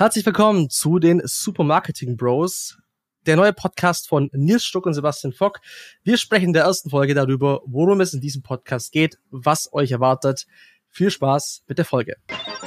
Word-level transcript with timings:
Herzlich 0.00 0.24
willkommen 0.24 0.70
zu 0.70 0.98
den 0.98 1.20
Supermarketing 1.22 2.16
Bros, 2.16 2.78
der 3.26 3.36
neue 3.36 3.52
Podcast 3.52 4.08
von 4.08 4.30
Nils 4.32 4.64
Stuck 4.64 4.86
und 4.86 4.94
Sebastian 4.94 5.34
Fock. 5.34 5.60
Wir 6.02 6.16
sprechen 6.16 6.46
in 6.46 6.52
der 6.54 6.62
ersten 6.62 6.88
Folge 6.88 7.12
darüber, 7.12 7.60
worum 7.66 8.00
es 8.00 8.14
in 8.14 8.22
diesem 8.22 8.40
Podcast 8.40 8.92
geht, 8.92 9.18
was 9.30 9.70
euch 9.74 9.90
erwartet. 9.90 10.46
Viel 10.88 11.10
Spaß 11.10 11.64
mit 11.66 11.76
der 11.76 11.84
Folge. 11.84 12.16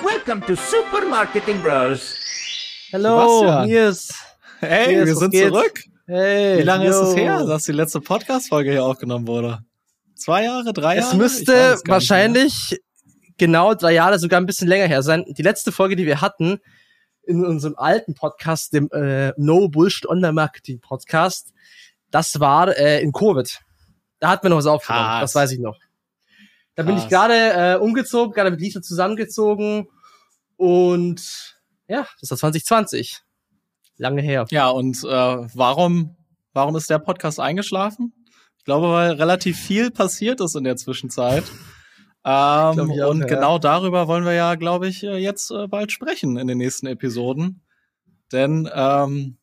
Welcome 0.03 0.45
to 0.45 0.53
Supermarketing 0.53 1.59
Bros. 1.63 2.13
Hallo, 2.93 3.39
Sebastian. 3.39 3.67
Nils. 3.67 4.13
Hey, 4.59 4.95
Nils, 4.95 5.07
wir 5.07 5.15
sind 5.15 5.31
geht? 5.31 5.47
zurück. 5.47 5.83
Hey, 6.05 6.59
Wie 6.59 6.61
lange 6.61 6.85
yo. 6.85 6.91
ist 6.91 6.97
es 6.97 7.15
her, 7.15 7.43
dass 7.47 7.63
die 7.63 7.71
letzte 7.71 7.99
Podcast-Folge 7.99 8.73
hier 8.73 8.83
aufgenommen 8.83 9.25
wurde? 9.25 9.65
Zwei 10.15 10.43
Jahre, 10.43 10.71
drei 10.71 10.97
Jahre? 10.97 11.07
Es 11.07 11.15
müsste 11.15 11.81
wahrscheinlich 11.87 12.79
genau 13.39 13.73
drei 13.73 13.93
Jahre, 13.93 14.19
sogar 14.19 14.39
ein 14.39 14.45
bisschen 14.45 14.67
länger 14.67 14.85
her 14.85 15.01
sein. 15.01 15.25
Die 15.27 15.41
letzte 15.41 15.71
Folge, 15.71 15.95
die 15.95 16.05
wir 16.05 16.21
hatten 16.21 16.59
in 17.25 17.45
unserem 17.45 17.75
alten 17.77 18.13
Podcast, 18.13 18.73
dem 18.73 18.89
äh, 18.91 19.33
No 19.37 19.69
Bullshit 19.69 20.07
Online 20.07 20.33
Marketing 20.33 20.79
Podcast, 20.79 21.53
das 22.11 22.39
war 22.39 22.77
äh, 22.77 23.01
in 23.01 23.11
Covid. 23.11 23.59
Da 24.19 24.29
hatten 24.29 24.43
wir 24.43 24.49
noch 24.49 24.57
was 24.57 24.65
aufgenommen, 24.67 25.05
Krass. 25.05 25.21
das 25.21 25.35
weiß 25.35 25.51
ich 25.51 25.59
noch. 25.59 25.77
Da 26.75 26.83
bin 26.83 26.97
ich 26.97 27.07
gerade 27.07 27.33
äh, 27.33 27.77
umgezogen, 27.77 28.33
gerade 28.33 28.51
mit 28.51 28.59
Lisa 28.59 28.81
zusammengezogen 28.81 29.87
und 30.57 31.55
ja, 31.87 32.07
das 32.19 32.31
war 32.31 32.37
2020. 32.37 33.21
Lange 33.97 34.21
her. 34.21 34.45
Ja, 34.49 34.69
und 34.69 35.03
äh, 35.03 35.07
warum, 35.07 36.15
warum 36.53 36.75
ist 36.75 36.89
der 36.89 36.99
Podcast 36.99 37.39
eingeschlafen? 37.39 38.13
Ich 38.57 38.65
glaube, 38.65 38.89
weil 38.91 39.11
relativ 39.11 39.59
viel 39.59 39.91
passiert 39.91 40.41
ist 40.41 40.55
in 40.55 40.63
der 40.63 40.77
Zwischenzeit. 40.77 41.43
Ähm, 42.25 42.31
auch, 42.31 43.09
und 43.09 43.19
ja. 43.21 43.25
genau 43.25 43.59
darüber 43.59 44.07
wollen 44.07 44.23
wir 44.23 44.33
ja, 44.33 44.55
glaube 44.55 44.87
ich, 44.87 45.03
äh, 45.03 45.17
jetzt 45.17 45.51
äh, 45.51 45.67
bald 45.67 45.91
sprechen 45.91 46.37
in 46.37 46.47
den 46.47 46.57
nächsten 46.57 46.87
Episoden. 46.87 47.61
Denn 48.31 48.69
ähm, 48.73 49.37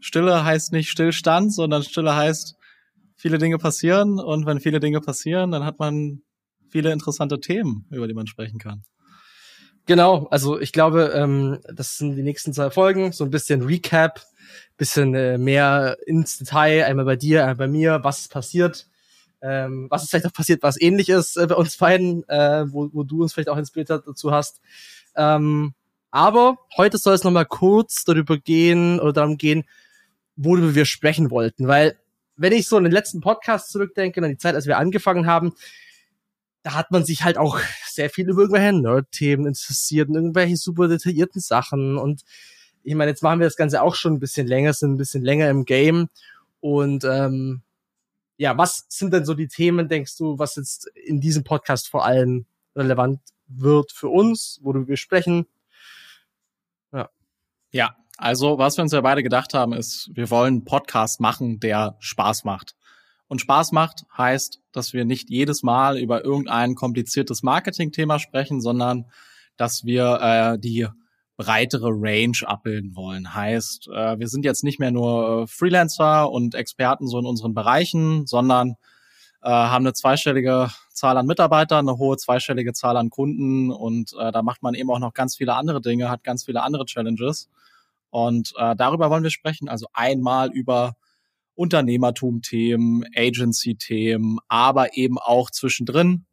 Stille 0.00 0.44
heißt 0.44 0.72
nicht 0.72 0.90
Stillstand, 0.90 1.54
sondern 1.54 1.82
Stille 1.82 2.14
heißt, 2.16 2.56
viele 3.16 3.38
Dinge 3.38 3.58
passieren. 3.58 4.18
Und 4.18 4.46
wenn 4.46 4.60
viele 4.60 4.80
Dinge 4.80 5.00
passieren, 5.00 5.52
dann 5.52 5.64
hat 5.64 5.78
man 5.78 6.22
viele 6.68 6.92
interessante 6.92 7.40
Themen, 7.40 7.86
über 7.90 8.08
die 8.08 8.14
man 8.14 8.26
sprechen 8.26 8.58
kann. 8.58 8.82
Genau, 9.86 10.26
also 10.30 10.60
ich 10.60 10.72
glaube, 10.72 11.12
ähm, 11.14 11.60
das 11.72 11.96
sind 11.96 12.16
die 12.16 12.22
nächsten 12.24 12.52
zwei 12.52 12.70
Folgen, 12.70 13.12
so 13.12 13.22
ein 13.22 13.30
bisschen 13.30 13.62
Recap, 13.62 14.20
bisschen 14.76 15.14
äh, 15.14 15.38
mehr 15.38 15.96
ins 16.06 16.38
Detail, 16.38 16.84
einmal 16.84 17.04
bei 17.04 17.14
dir, 17.14 17.42
einmal 17.42 17.54
bei 17.54 17.68
mir, 17.68 18.00
was 18.02 18.26
passiert, 18.28 18.88
ähm, 19.42 19.86
was 19.90 20.02
ist 20.02 20.10
vielleicht 20.10 20.26
auch 20.26 20.32
passiert, 20.32 20.62
was 20.62 20.80
ähnlich 20.80 21.08
ist 21.08 21.36
äh, 21.36 21.46
bei 21.46 21.54
uns 21.54 21.76
beiden, 21.76 22.28
äh, 22.28 22.64
wo, 22.68 22.88
wo 22.92 23.02
du 23.02 23.22
uns 23.22 23.32
vielleicht 23.32 23.48
auch 23.48 23.56
inspiriert 23.56 23.90
dazu 23.90 24.32
hast. 24.32 24.60
Ähm, 25.14 25.74
aber 26.10 26.58
heute 26.76 26.98
soll 26.98 27.14
es 27.14 27.24
nochmal 27.24 27.46
kurz 27.46 28.04
darüber 28.04 28.38
gehen 28.38 29.00
oder 29.00 29.12
darum 29.12 29.36
gehen, 29.36 29.64
worüber 30.36 30.74
wir 30.74 30.84
sprechen 30.84 31.30
wollten, 31.30 31.68
weil 31.68 31.98
wenn 32.36 32.52
ich 32.52 32.68
so 32.68 32.76
an 32.76 32.84
den 32.84 32.92
letzten 32.92 33.20
Podcast 33.20 33.70
zurückdenke, 33.70 34.22
an 34.22 34.30
die 34.30 34.38
Zeit, 34.38 34.54
als 34.54 34.66
wir 34.66 34.78
angefangen 34.78 35.26
haben, 35.26 35.54
da 36.62 36.74
hat 36.74 36.90
man 36.90 37.04
sich 37.04 37.22
halt 37.22 37.38
auch 37.38 37.58
sehr 37.88 38.10
viel 38.10 38.28
über 38.28 38.42
irgendwelche 38.42 38.72
Nerd-Themen 38.72 39.46
interessiert 39.46 40.08
und 40.08 40.16
irgendwelche 40.16 40.56
super 40.56 40.88
detaillierten 40.88 41.40
Sachen. 41.40 41.96
Und 41.96 42.22
ich 42.82 42.94
meine, 42.94 43.10
jetzt 43.10 43.22
machen 43.22 43.40
wir 43.40 43.46
das 43.46 43.56
Ganze 43.56 43.82
auch 43.82 43.94
schon 43.94 44.14
ein 44.14 44.18
bisschen 44.18 44.46
länger, 44.46 44.72
sind 44.72 44.94
ein 44.94 44.98
bisschen 44.98 45.24
länger 45.24 45.48
im 45.48 45.64
Game. 45.64 46.08
Und 46.60 47.04
ähm, 47.04 47.62
ja, 48.36 48.56
was 48.58 48.86
sind 48.88 49.12
denn 49.12 49.24
so 49.24 49.34
die 49.34 49.48
Themen, 49.48 49.88
denkst 49.88 50.16
du, 50.16 50.38
was 50.38 50.56
jetzt 50.56 50.86
in 50.94 51.20
diesem 51.20 51.44
Podcast 51.44 51.88
vor 51.88 52.04
allem 52.04 52.46
relevant 52.74 53.20
wird 53.46 53.92
für 53.92 54.08
uns, 54.08 54.60
worüber 54.62 54.88
wir 54.88 54.96
sprechen? 54.96 55.46
Ja, 57.72 57.96
also 58.16 58.58
was 58.58 58.78
wir 58.78 58.82
uns 58.82 58.92
ja 58.92 59.00
beide 59.02 59.22
gedacht 59.22 59.52
haben, 59.52 59.72
ist, 59.72 60.10
wir 60.14 60.30
wollen 60.30 60.54
einen 60.54 60.64
Podcast 60.64 61.20
machen, 61.20 61.60
der 61.60 61.96
Spaß 61.98 62.44
macht. 62.44 62.74
Und 63.28 63.40
Spaß 63.40 63.72
macht 63.72 64.04
heißt, 64.16 64.60
dass 64.72 64.92
wir 64.92 65.04
nicht 65.04 65.28
jedes 65.28 65.62
Mal 65.62 65.98
über 65.98 66.24
irgendein 66.24 66.74
kompliziertes 66.74 67.42
Marketing-Thema 67.42 68.18
sprechen, 68.18 68.60
sondern 68.60 69.10
dass 69.56 69.84
wir 69.84 70.20
äh, 70.22 70.58
die 70.58 70.86
breitere 71.36 71.88
Range 71.90 72.38
abbilden 72.44 72.96
wollen. 72.96 73.34
Heißt, 73.34 73.88
äh, 73.88 74.18
wir 74.18 74.28
sind 74.28 74.44
jetzt 74.44 74.64
nicht 74.64 74.78
mehr 74.78 74.90
nur 74.90 75.46
Freelancer 75.48 76.30
und 76.30 76.54
Experten 76.54 77.08
so 77.08 77.18
in 77.18 77.26
unseren 77.26 77.54
Bereichen, 77.54 78.26
sondern 78.26 78.76
äh, 79.42 79.50
haben 79.50 79.84
eine 79.84 79.92
zweistellige 79.92 80.70
Zahl 80.90 81.18
an 81.18 81.26
Mitarbeitern, 81.26 81.88
eine 81.88 81.98
hohe 81.98 82.16
zweistellige 82.16 82.72
Zahl 82.72 82.96
an 82.96 83.10
Kunden 83.10 83.70
und 83.70 84.12
äh, 84.18 84.32
da 84.32 84.42
macht 84.42 84.62
man 84.62 84.74
eben 84.74 84.90
auch 84.90 84.98
noch 84.98 85.12
ganz 85.12 85.36
viele 85.36 85.54
andere 85.54 85.80
Dinge, 85.80 86.08
hat 86.08 86.24
ganz 86.24 86.44
viele 86.44 86.62
andere 86.62 86.86
Challenges. 86.86 87.48
Und 88.10 88.54
äh, 88.56 88.74
darüber 88.76 89.10
wollen 89.10 89.22
wir 89.22 89.30
sprechen. 89.30 89.68
Also 89.68 89.86
einmal 89.92 90.50
über 90.50 90.94
Unternehmertum-Themen, 91.54 93.04
Agency-Themen, 93.14 94.38
aber 94.48 94.96
eben 94.96 95.18
auch 95.18 95.50
zwischendrin 95.50 96.24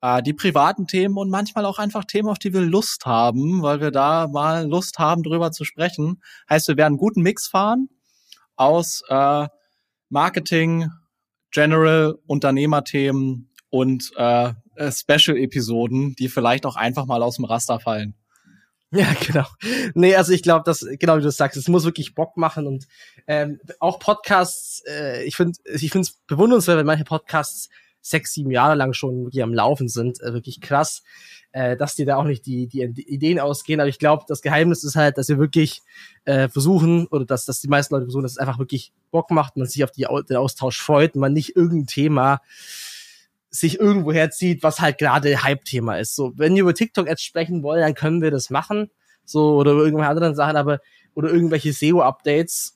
äh, 0.00 0.22
die 0.22 0.34
privaten 0.34 0.86
Themen 0.86 1.16
und 1.16 1.30
manchmal 1.30 1.64
auch 1.64 1.78
einfach 1.78 2.04
Themen, 2.04 2.28
auf 2.28 2.38
die 2.38 2.52
wir 2.52 2.60
Lust 2.60 3.06
haben, 3.06 3.62
weil 3.62 3.80
wir 3.80 3.90
da 3.90 4.28
mal 4.28 4.66
Lust 4.66 4.98
haben, 4.98 5.22
drüber 5.22 5.52
zu 5.52 5.64
sprechen. 5.64 6.22
Heißt, 6.48 6.68
wir 6.68 6.76
werden 6.76 6.92
einen 6.92 6.98
guten 6.98 7.22
Mix 7.22 7.48
fahren 7.48 7.88
aus 8.56 9.02
äh, 9.08 9.48
Marketing, 10.08 10.90
General, 11.50 12.16
Unternehmerthemen 12.26 13.50
und 13.70 14.10
äh, 14.16 14.52
äh, 14.76 14.92
Special-Episoden, 14.92 16.14
die 16.14 16.28
vielleicht 16.28 16.66
auch 16.66 16.76
einfach 16.76 17.06
mal 17.06 17.22
aus 17.22 17.36
dem 17.36 17.44
Raster 17.44 17.80
fallen. 17.80 18.14
Ja, 18.92 19.06
genau. 19.26 19.46
Nee, 19.94 20.14
also 20.14 20.32
ich 20.32 20.42
glaube, 20.42 20.64
dass, 20.64 20.86
genau 20.98 21.18
wie 21.18 21.22
du 21.22 21.30
sagst, 21.30 21.56
es 21.56 21.68
muss 21.68 21.84
wirklich 21.84 22.14
Bock 22.14 22.36
machen 22.36 22.66
und 22.66 22.86
ähm, 23.26 23.60
auch 23.80 23.98
Podcasts, 23.98 24.82
äh, 24.86 25.24
ich 25.24 25.36
finde 25.36 25.58
ich 25.64 25.90
finde 25.90 26.08
es 26.08 26.18
bewundernswert, 26.26 26.78
wenn 26.78 26.86
manche 26.86 27.04
Podcasts 27.04 27.68
sechs, 28.08 28.32
sieben 28.32 28.50
Jahre 28.50 28.74
lang 28.74 28.92
schon 28.92 29.24
wirklich 29.24 29.42
am 29.42 29.54
Laufen 29.54 29.88
sind. 29.88 30.20
Äh, 30.20 30.32
wirklich 30.32 30.60
krass, 30.60 31.02
äh, 31.52 31.76
dass 31.76 31.96
dir 31.96 32.06
da 32.06 32.16
auch 32.16 32.24
nicht 32.24 32.46
die, 32.46 32.68
die 32.68 32.82
Ideen 32.82 33.40
ausgehen. 33.40 33.80
Aber 33.80 33.88
ich 33.88 33.98
glaube, 33.98 34.24
das 34.28 34.42
Geheimnis 34.42 34.84
ist 34.84 34.96
halt, 34.96 35.18
dass 35.18 35.28
wir 35.28 35.38
wirklich 35.38 35.82
äh, 36.24 36.48
versuchen, 36.48 37.06
oder 37.08 37.24
dass, 37.24 37.44
dass 37.44 37.60
die 37.60 37.68
meisten 37.68 37.94
Leute 37.94 38.06
versuchen, 38.06 38.22
dass 38.22 38.32
es 38.32 38.38
einfach 38.38 38.58
wirklich 38.58 38.92
Bock 39.10 39.30
macht, 39.30 39.56
man 39.56 39.66
sich 39.66 39.82
auf 39.84 39.90
die, 39.90 40.06
den 40.28 40.36
Austausch 40.36 40.80
freut 40.80 41.14
und 41.14 41.20
man 41.20 41.32
nicht 41.32 41.56
irgendein 41.56 41.86
Thema 41.86 42.40
sich 43.50 43.80
irgendwo 43.80 44.12
herzieht, 44.12 44.62
was 44.62 44.80
halt 44.80 44.98
gerade 44.98 45.42
Hype-Thema 45.42 45.98
ist. 45.98 46.14
So, 46.14 46.32
wenn 46.36 46.54
wir 46.54 46.62
über 46.62 46.74
TikTok-Ads 46.74 47.22
sprechen 47.22 47.62
wollen, 47.62 47.80
dann 47.80 47.94
können 47.94 48.22
wir 48.22 48.30
das 48.30 48.50
machen. 48.50 48.90
So, 49.24 49.56
oder 49.56 49.72
über 49.72 49.84
irgendwelche 49.84 50.10
anderen 50.10 50.34
Sachen, 50.34 50.56
aber, 50.56 50.80
oder 51.14 51.30
irgendwelche 51.30 51.72
SEO-Updates. 51.72 52.75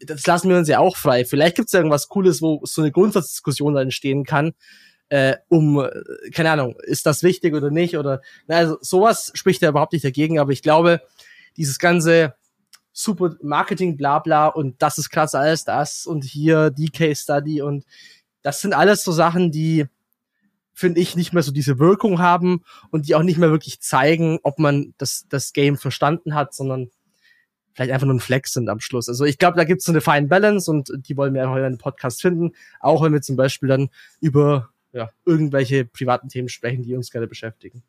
Das 0.00 0.26
lassen 0.26 0.48
wir 0.48 0.58
uns 0.58 0.68
ja 0.68 0.80
auch 0.80 0.96
frei. 0.96 1.24
Vielleicht 1.24 1.56
gibt 1.56 1.66
es 1.66 1.72
ja 1.72 1.78
irgendwas 1.78 2.08
Cooles, 2.08 2.42
wo 2.42 2.60
so 2.64 2.82
eine 2.82 2.92
Grundsatzdiskussion 2.92 3.74
da 3.74 3.82
entstehen 3.82 4.24
kann, 4.24 4.54
äh, 5.08 5.36
um, 5.48 5.80
äh, 5.80 5.90
keine 6.32 6.50
Ahnung, 6.50 6.76
ist 6.82 7.06
das 7.06 7.22
wichtig 7.22 7.54
oder 7.54 7.70
nicht, 7.70 7.96
oder, 7.96 8.20
na, 8.46 8.56
also, 8.56 8.78
sowas 8.80 9.30
spricht 9.34 9.62
ja 9.62 9.68
überhaupt 9.68 9.92
nicht 9.92 10.04
dagegen, 10.04 10.38
aber 10.38 10.52
ich 10.52 10.62
glaube, 10.62 11.02
dieses 11.56 11.78
ganze 11.78 12.34
super 12.92 13.36
Marketing, 13.42 13.96
bla, 13.96 14.18
bla, 14.18 14.48
und 14.48 14.80
das 14.82 14.98
ist 14.98 15.10
krasser 15.10 15.40
als 15.40 15.64
das, 15.64 16.06
und 16.06 16.24
hier 16.24 16.70
die 16.70 16.88
Case 16.88 17.22
Study, 17.22 17.62
und 17.62 17.84
das 18.42 18.60
sind 18.60 18.72
alles 18.72 19.04
so 19.04 19.12
Sachen, 19.12 19.52
die, 19.52 19.86
finde 20.72 21.00
ich, 21.00 21.16
nicht 21.16 21.32
mehr 21.32 21.42
so 21.42 21.52
diese 21.52 21.78
Wirkung 21.78 22.18
haben 22.18 22.64
und 22.90 23.06
die 23.06 23.14
auch 23.14 23.22
nicht 23.22 23.38
mehr 23.38 23.50
wirklich 23.50 23.80
zeigen, 23.80 24.38
ob 24.42 24.58
man 24.58 24.94
das, 24.98 25.26
das 25.28 25.52
Game 25.52 25.76
verstanden 25.76 26.34
hat, 26.34 26.54
sondern 26.54 26.90
vielleicht 27.74 27.92
einfach 27.92 28.06
nur 28.06 28.16
ein 28.16 28.20
Flex 28.20 28.52
sind 28.52 28.68
am 28.68 28.80
Schluss. 28.80 29.08
Also 29.08 29.24
ich 29.24 29.38
glaube, 29.38 29.56
da 29.56 29.64
gibt 29.64 29.80
es 29.80 29.84
so 29.84 29.92
eine 29.92 30.00
fine 30.00 30.28
Balance 30.28 30.70
und 30.70 30.90
die 30.96 31.16
wollen 31.16 31.34
wir 31.34 31.50
heute 31.50 31.66
in 31.66 31.74
den 31.74 31.78
Podcast 31.78 32.22
finden, 32.22 32.52
auch 32.80 33.02
wenn 33.02 33.12
wir 33.12 33.20
zum 33.20 33.36
Beispiel 33.36 33.68
dann 33.68 33.90
über 34.20 34.70
ja, 34.92 35.10
irgendwelche 35.24 35.84
privaten 35.84 36.28
Themen 36.28 36.48
sprechen, 36.48 36.82
die 36.82 36.94
uns 36.94 37.10
gerade 37.10 37.26
beschäftigen. 37.26 37.82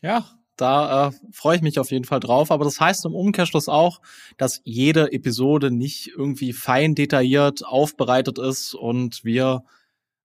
Ja, 0.00 0.24
da 0.56 1.08
äh, 1.08 1.12
freue 1.32 1.56
ich 1.56 1.62
mich 1.62 1.78
auf 1.78 1.90
jeden 1.90 2.04
Fall 2.04 2.20
drauf. 2.20 2.50
Aber 2.50 2.64
das 2.64 2.80
heißt 2.80 3.04
im 3.04 3.14
Umkehrschluss 3.14 3.68
auch, 3.68 4.00
dass 4.36 4.60
jede 4.64 5.12
Episode 5.12 5.70
nicht 5.70 6.08
irgendwie 6.16 6.52
fein 6.52 6.94
detailliert 6.94 7.64
aufbereitet 7.64 8.38
ist 8.38 8.74
und 8.74 9.24
wir 9.24 9.64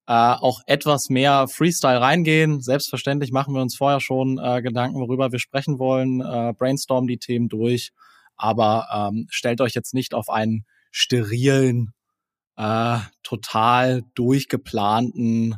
äh, 0.07 0.13
auch 0.13 0.61
etwas 0.67 1.09
mehr 1.09 1.47
Freestyle 1.47 2.01
reingehen. 2.01 2.61
Selbstverständlich 2.61 3.31
machen 3.31 3.53
wir 3.53 3.61
uns 3.61 3.75
vorher 3.75 4.00
schon 4.00 4.38
äh, 4.38 4.61
Gedanken, 4.61 5.00
worüber 5.00 5.31
wir 5.31 5.39
sprechen 5.39 5.79
wollen, 5.79 6.21
äh, 6.21 6.53
brainstormen 6.57 7.07
die 7.07 7.19
Themen 7.19 7.50
durch. 7.50 7.91
Aber 8.35 8.88
ähm, 8.94 9.27
stellt 9.29 9.61
euch 9.61 9.73
jetzt 9.73 9.94
nicht 9.94 10.13
auf 10.13 10.29
einen 10.29 10.65
sterilen, 10.91 11.94
äh, 12.57 13.00
total 13.23 14.03
durchgeplanten 14.15 15.55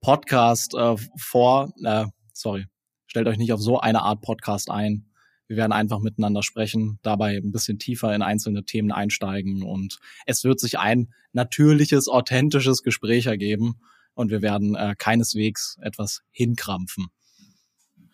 Podcast 0.00 0.74
äh, 0.74 0.96
vor. 1.16 1.72
Äh, 1.84 2.06
sorry, 2.32 2.66
stellt 3.06 3.28
euch 3.28 3.38
nicht 3.38 3.52
auf 3.52 3.60
so 3.60 3.78
eine 3.78 4.02
Art 4.02 4.20
Podcast 4.22 4.70
ein. 4.70 5.07
Wir 5.48 5.56
werden 5.56 5.72
einfach 5.72 5.98
miteinander 5.98 6.42
sprechen, 6.42 6.98
dabei 7.02 7.36
ein 7.36 7.52
bisschen 7.52 7.78
tiefer 7.78 8.14
in 8.14 8.22
einzelne 8.22 8.64
Themen 8.64 8.92
einsteigen 8.92 9.62
und 9.62 9.98
es 10.26 10.44
wird 10.44 10.60
sich 10.60 10.78
ein 10.78 11.12
natürliches, 11.32 12.08
authentisches 12.08 12.82
Gespräch 12.82 13.26
ergeben 13.26 13.80
und 14.14 14.30
wir 14.30 14.42
werden 14.42 14.76
äh, 14.76 14.94
keineswegs 14.96 15.78
etwas 15.80 16.22
hinkrampfen. 16.30 17.08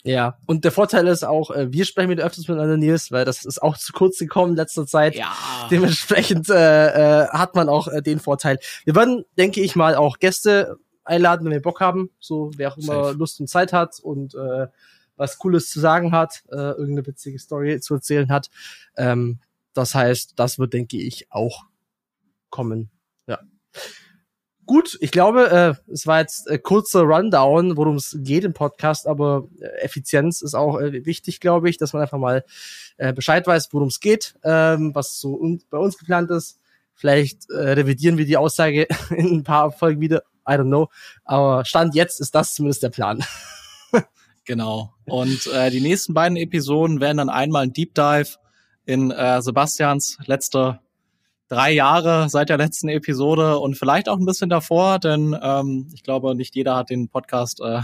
Ja, 0.06 0.36
und 0.46 0.64
der 0.64 0.70
Vorteil 0.70 1.06
ist 1.08 1.24
auch, 1.24 1.50
äh, 1.50 1.72
wir 1.72 1.86
sprechen 1.86 2.08
mit 2.08 2.20
öfters 2.20 2.46
miteinander, 2.46 2.76
Nils, 2.76 3.10
weil 3.10 3.24
das 3.24 3.46
ist 3.46 3.62
auch 3.62 3.78
zu 3.78 3.92
kurz 3.94 4.18
gekommen 4.18 4.50
in 4.50 4.56
letzter 4.56 4.86
Zeit. 4.86 5.16
Ja. 5.16 5.32
Dementsprechend 5.70 6.50
äh, 6.50 7.22
äh, 7.22 7.28
hat 7.28 7.54
man 7.54 7.70
auch 7.70 7.88
äh, 7.88 8.02
den 8.02 8.20
Vorteil. 8.20 8.58
Wir 8.84 8.94
werden, 8.94 9.24
denke 9.38 9.62
ich 9.62 9.76
mal, 9.76 9.94
auch 9.94 10.18
Gäste 10.18 10.76
einladen, 11.04 11.46
wenn 11.46 11.52
wir 11.52 11.62
Bock 11.62 11.80
haben. 11.80 12.10
So, 12.20 12.50
wer 12.54 12.72
auch 12.72 12.76
immer 12.76 13.04
Safe. 13.04 13.16
Lust 13.16 13.40
und 13.40 13.48
Zeit 13.48 13.72
hat 13.72 13.98
und 13.98 14.34
äh, 14.34 14.66
was 15.16 15.38
Cooles 15.38 15.70
zu 15.70 15.80
sagen 15.80 16.12
hat, 16.12 16.42
äh, 16.50 16.56
irgendeine 16.56 17.06
witzige 17.06 17.38
Story 17.38 17.80
zu 17.80 17.94
erzählen 17.94 18.30
hat. 18.30 18.50
Ähm, 18.96 19.38
das 19.72 19.94
heißt, 19.94 20.34
das 20.36 20.58
wird, 20.58 20.72
denke 20.72 20.96
ich, 20.96 21.30
auch 21.30 21.64
kommen. 22.50 22.90
Ja. 23.26 23.40
Gut, 24.66 24.96
ich 25.00 25.10
glaube, 25.10 25.50
äh, 25.50 25.92
es 25.92 26.06
war 26.06 26.20
jetzt 26.20 26.48
äh, 26.48 26.58
kurzer 26.58 27.02
Rundown, 27.02 27.76
worum 27.76 27.96
es 27.96 28.16
geht 28.20 28.44
im 28.44 28.54
Podcast, 28.54 29.06
aber 29.06 29.48
äh, 29.60 29.66
Effizienz 29.82 30.40
ist 30.40 30.54
auch 30.54 30.80
äh, 30.80 31.04
wichtig, 31.04 31.40
glaube 31.40 31.68
ich, 31.68 31.76
dass 31.76 31.92
man 31.92 32.02
einfach 32.02 32.18
mal 32.18 32.44
äh, 32.96 33.12
Bescheid 33.12 33.46
weiß, 33.46 33.68
worum 33.72 33.88
es 33.88 34.00
geht, 34.00 34.36
ähm, 34.42 34.94
was 34.94 35.20
so 35.20 35.34
un 35.34 35.62
bei 35.68 35.78
uns 35.78 35.98
geplant 35.98 36.30
ist. 36.30 36.60
Vielleicht 36.94 37.50
äh, 37.50 37.72
revidieren 37.72 38.16
wir 38.16 38.24
die 38.24 38.36
Aussage 38.36 38.86
in 39.10 39.38
ein 39.38 39.44
paar 39.44 39.70
Folgen 39.70 40.00
wieder, 40.00 40.22
I 40.48 40.52
don't 40.52 40.68
know. 40.68 40.88
Aber 41.24 41.64
Stand 41.64 41.94
jetzt 41.94 42.20
ist 42.20 42.34
das 42.34 42.54
zumindest 42.54 42.82
der 42.82 42.90
Plan. 42.90 43.22
Genau. 44.44 44.92
Und 45.06 45.46
äh, 45.46 45.70
die 45.70 45.80
nächsten 45.80 46.14
beiden 46.14 46.36
Episoden 46.36 47.00
werden 47.00 47.18
dann 47.18 47.30
einmal 47.30 47.64
ein 47.64 47.72
Deep 47.72 47.94
Dive 47.94 48.36
in 48.84 49.10
äh, 49.10 49.40
Sebastians 49.40 50.18
letzte 50.26 50.80
drei 51.48 51.72
Jahre 51.72 52.28
seit 52.28 52.48
der 52.48 52.58
letzten 52.58 52.88
Episode 52.88 53.58
und 53.58 53.76
vielleicht 53.76 54.08
auch 54.08 54.18
ein 54.18 54.26
bisschen 54.26 54.50
davor, 54.50 54.98
denn 54.98 55.36
ähm, 55.40 55.88
ich 55.94 56.02
glaube, 56.02 56.34
nicht 56.34 56.54
jeder 56.54 56.76
hat 56.76 56.90
den 56.90 57.08
Podcast 57.08 57.60
äh, 57.60 57.80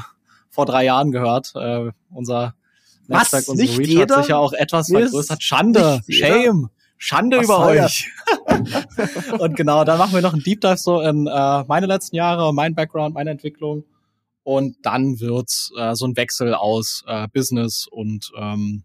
vor 0.49 0.67
drei 0.67 0.85
Jahren 0.85 1.13
gehört. 1.13 1.53
Äh, 1.55 1.91
unser 2.11 2.55
Was? 3.07 3.33
Netzwerk, 3.33 3.57
Nicht 3.57 3.71
unsere 3.71 3.79
Reach 3.79 3.89
jeder? 3.89 4.17
hat 4.17 4.25
sich 4.25 4.31
ja 4.31 4.37
auch 4.39 4.53
etwas 4.53 4.89
vergrößert. 4.89 5.43
Schande? 5.43 6.01
Shame, 6.09 6.71
Schande 6.99 7.39
Was 7.39 7.45
über 7.45 7.67
euch. 7.67 8.11
und 9.39 9.57
genau, 9.57 9.85
dann 9.85 9.99
machen 9.99 10.15
wir 10.15 10.23
noch 10.23 10.33
einen 10.33 10.43
Deep 10.43 10.61
Dive 10.61 10.77
so 10.77 11.01
in 11.01 11.27
äh, 11.27 11.65
meine 11.65 11.87
letzten 11.87 12.17
Jahre, 12.17 12.53
mein 12.53 12.75
Background, 12.75 13.15
meine 13.15 13.31
Entwicklung. 13.31 13.85
Und 14.43 14.77
dann 14.83 15.21
wird's 15.21 15.71
äh, 15.77 15.95
so 15.95 16.07
ein 16.07 16.17
Wechsel 16.17 16.55
aus 16.55 17.05
äh, 17.07 17.29
Business 17.29 17.87
und 17.87 18.33
ähm, 18.37 18.85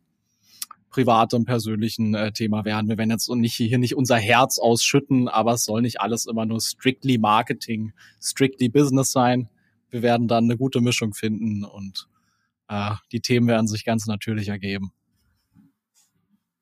privatem, 0.89 1.43
persönlichen 1.43 2.15
äh, 2.15 2.31
Thema 2.31 2.63
werden. 2.63 2.87
Wir 2.87 2.97
werden 2.97 3.09
jetzt 3.09 3.29
nicht 3.29 3.55
hier 3.55 3.77
nicht 3.77 3.95
unser 3.95 4.17
Herz 4.17 4.59
ausschütten, 4.59 5.27
aber 5.27 5.53
es 5.53 5.65
soll 5.65 5.81
nicht 5.81 5.99
alles 5.99 6.25
immer 6.25 6.45
nur 6.45 6.61
strictly 6.61 7.17
Marketing, 7.17 7.93
strictly 8.21 8.69
Business 8.69 9.11
sein. 9.11 9.49
Wir 9.89 10.01
werden 10.01 10.27
dann 10.27 10.45
eine 10.45 10.57
gute 10.57 10.81
Mischung 10.81 11.13
finden 11.13 11.65
und 11.65 12.07
äh, 12.69 12.91
die 13.11 13.19
Themen 13.19 13.47
werden 13.47 13.67
sich 13.67 13.83
ganz 13.83 14.07
natürlich 14.07 14.47
ergeben. 14.47 14.93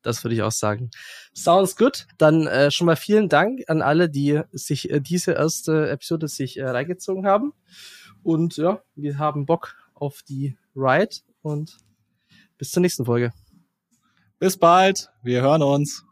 Das 0.01 0.23
würde 0.23 0.35
ich 0.35 0.41
auch 0.41 0.51
sagen. 0.51 0.91
Sounds 1.33 1.77
good. 1.77 2.07
Dann 2.17 2.45
äh, 2.45 2.71
schon 2.71 2.85
mal 2.85 2.95
vielen 2.95 3.29
Dank 3.29 3.61
an 3.67 3.81
alle, 3.81 4.09
die 4.09 4.41
sich 4.51 4.89
äh, 4.89 4.99
diese 4.99 5.31
erste 5.31 5.89
Episode 5.89 6.27
sich 6.27 6.57
äh, 6.57 6.65
reingezogen 6.65 7.25
haben. 7.25 7.53
Und 8.23 8.57
ja, 8.57 8.81
wir 8.95 9.17
haben 9.17 9.45
Bock 9.45 9.75
auf 9.93 10.21
die 10.23 10.57
Ride 10.75 11.15
und 11.41 11.77
bis 12.57 12.71
zur 12.71 12.81
nächsten 12.81 13.05
Folge. 13.05 13.33
Bis 14.39 14.57
bald, 14.57 15.09
wir 15.21 15.41
hören 15.41 15.61
uns. 15.61 16.05